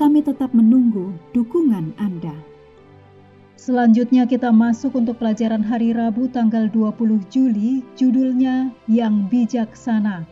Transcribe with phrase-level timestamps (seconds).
[0.00, 2.32] Kami tetap menunggu dukungan Anda.
[3.60, 10.26] Selanjutnya kita masuk untuk pelajaran hari Rabu tanggal 20 Juli, judulnya Yang Bijaksana.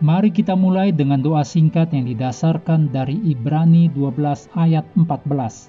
[0.00, 5.68] Mari kita mulai dengan doa singkat yang didasarkan dari Ibrani 12 ayat 14.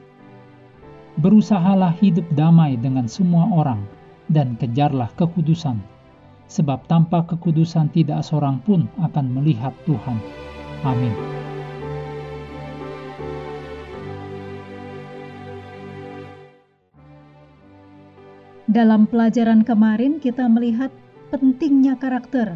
[1.19, 3.83] Berusahalah hidup damai dengan semua orang
[4.31, 5.79] dan kejarlah kekudusan,
[6.47, 10.19] sebab tanpa kekudusan tidak seorang pun akan melihat Tuhan.
[10.85, 11.13] Amin.
[18.69, 20.93] Dalam pelajaran kemarin, kita melihat
[21.33, 22.53] pentingnya karakter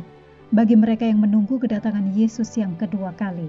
[0.53, 3.47] bagi mereka yang menunggu kedatangan Yesus yang kedua kali.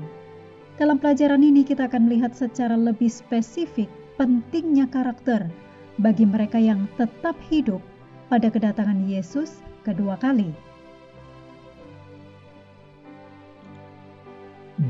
[0.81, 5.50] Dalam pelajaran ini, kita akan melihat secara lebih spesifik pentingnya karakter
[6.00, 7.83] bagi mereka yang tetap hidup
[8.33, 10.69] pada kedatangan Yesus kedua kali.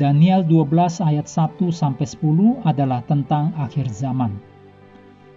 [0.01, 4.33] Daniel 12 ayat 1 sampai 10 adalah tentang akhir zaman.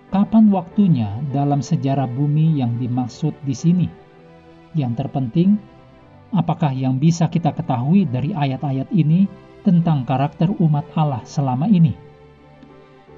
[0.08, 3.88] Kapan waktunya dalam sejarah bumi yang dimaksud di sini?
[4.72, 5.60] Yang terpenting,
[6.32, 9.28] apakah yang bisa kita ketahui dari ayat-ayat ini
[9.68, 11.92] tentang karakter umat Allah selama ini?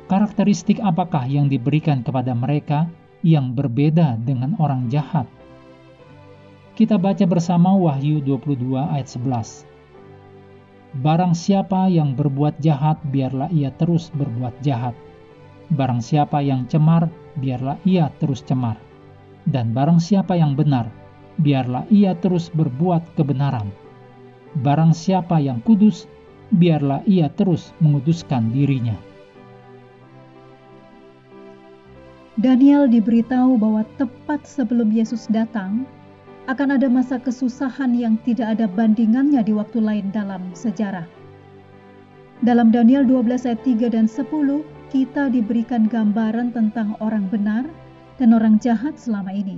[0.10, 2.90] Karakteristik apakah yang diberikan kepada mereka
[3.22, 5.30] yang berbeda dengan orang jahat?
[6.74, 9.75] Kita baca bersama Wahyu 22 ayat 11.
[11.04, 14.96] Barang siapa yang berbuat jahat, biarlah ia terus berbuat jahat.
[15.76, 18.80] Barang siapa yang cemar, biarlah ia terus cemar.
[19.44, 20.88] Dan barang siapa yang benar,
[21.44, 23.68] biarlah ia terus berbuat kebenaran.
[24.64, 26.08] Barang siapa yang kudus,
[26.56, 28.96] biarlah ia terus menguduskan dirinya.
[32.40, 35.84] Daniel diberitahu bahwa tepat sebelum Yesus datang,
[36.46, 41.10] akan ada masa kesusahan yang tidak ada bandingannya di waktu lain dalam sejarah.
[42.46, 44.62] Dalam Daniel 12 ayat 3 dan 10,
[44.94, 47.66] kita diberikan gambaran tentang orang benar
[48.22, 49.58] dan orang jahat selama ini.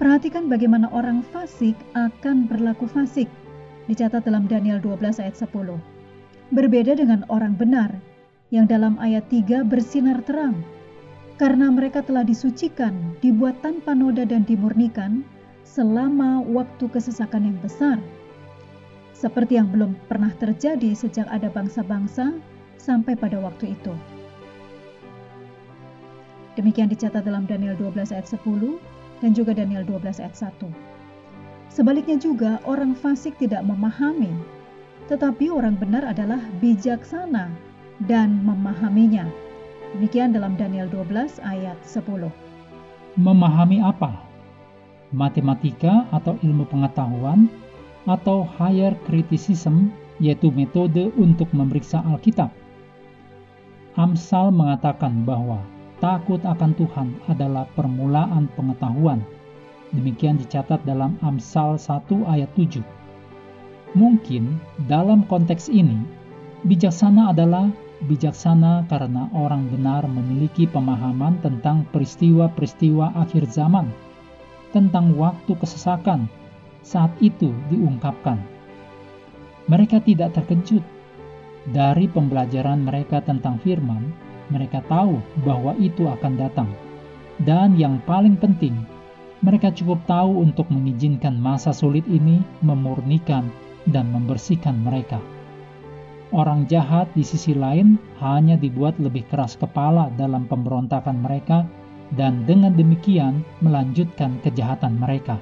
[0.00, 3.28] Perhatikan bagaimana orang fasik akan berlaku fasik,
[3.86, 5.76] dicatat dalam Daniel 12 ayat 10.
[6.56, 7.92] Berbeda dengan orang benar,
[8.48, 10.56] yang dalam ayat 3 bersinar terang,
[11.36, 15.24] karena mereka telah disucikan, dibuat tanpa noda dan dimurnikan,
[15.72, 17.96] selama waktu kesesakan yang besar,
[19.16, 22.36] seperti yang belum pernah terjadi sejak ada bangsa-bangsa
[22.76, 23.96] sampai pada waktu itu.
[26.60, 28.44] Demikian dicatat dalam Daniel 12 ayat 10
[29.24, 30.68] dan juga Daniel 12 ayat 1.
[31.72, 34.28] Sebaliknya juga orang fasik tidak memahami,
[35.08, 37.48] tetapi orang benar adalah bijaksana
[38.04, 39.24] dan memahaminya.
[39.96, 42.28] Demikian dalam Daniel 12 ayat 10.
[43.16, 44.31] Memahami apa?
[45.12, 47.46] Matematika atau ilmu pengetahuan,
[48.08, 52.50] atau higher criticism, yaitu metode untuk memeriksa Alkitab.
[53.94, 55.60] Amsal mengatakan bahwa
[56.00, 59.20] takut akan Tuhan adalah permulaan pengetahuan.
[59.92, 62.80] Demikian dicatat dalam Amsal 1 ayat 7.
[63.92, 64.56] Mungkin
[64.88, 66.00] dalam konteks ini,
[66.64, 67.68] bijaksana adalah
[68.08, 73.92] bijaksana karena orang benar memiliki pemahaman tentang peristiwa-peristiwa akhir zaman
[74.72, 76.26] tentang waktu kesesakan
[76.82, 78.40] saat itu diungkapkan.
[79.70, 80.82] Mereka tidak terkejut
[81.70, 84.10] dari pembelajaran mereka tentang firman,
[84.50, 86.66] mereka tahu bahwa itu akan datang.
[87.38, 88.74] Dan yang paling penting,
[89.42, 93.46] mereka cukup tahu untuk mengizinkan masa sulit ini memurnikan
[93.86, 95.22] dan membersihkan mereka.
[96.32, 101.68] Orang jahat di sisi lain hanya dibuat lebih keras kepala dalam pemberontakan mereka
[102.16, 105.40] dan dengan demikian melanjutkan kejahatan mereka.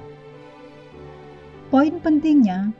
[1.71, 2.71] Poin pentingnya,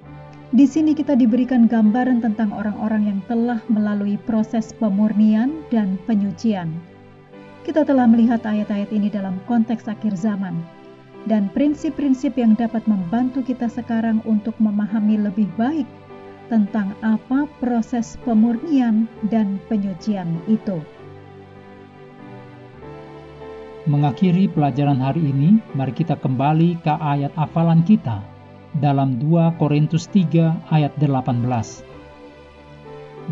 [0.51, 6.75] di sini kita diberikan gambaran tentang orang-orang yang telah melalui proses pemurnian dan penyucian.
[7.63, 10.59] Kita telah melihat ayat-ayat ini dalam konteks akhir zaman
[11.29, 15.85] dan prinsip-prinsip yang dapat membantu kita sekarang untuk memahami lebih baik
[16.49, 20.83] tentang apa proses pemurnian dan penyucian itu.
[23.89, 28.21] Mengakhiri pelajaran hari ini, mari kita kembali ke ayat hafalan kita
[28.77, 31.91] dalam 2 Korintus 3 ayat 18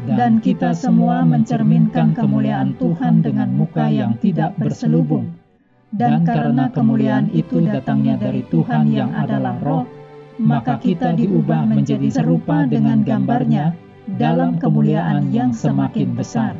[0.07, 5.33] dan kita semua mencerminkan kemuliaan Tuhan dengan muka yang tidak berselubung.
[5.89, 9.89] Dan karena kemuliaan itu datangnya dari Tuhan yang adalah roh,
[10.37, 13.73] maka kita diubah menjadi serupa dengan gambarnya
[14.21, 16.53] dalam kemuliaan yang semakin besar.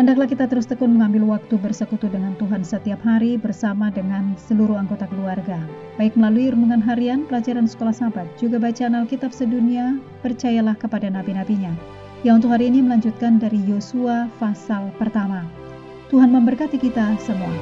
[0.00, 5.04] Hendaklah kita terus tekun mengambil waktu bersekutu dengan Tuhan setiap hari bersama dengan seluruh anggota
[5.04, 5.60] keluarga.
[6.00, 11.76] Baik melalui renungan harian, pelajaran sekolah sahabat, juga bacaan Alkitab sedunia, percayalah kepada nabi-nabinya.
[12.24, 15.44] Yang untuk hari ini melanjutkan dari Yosua pasal pertama.
[16.08, 17.52] Tuhan memberkati kita semua.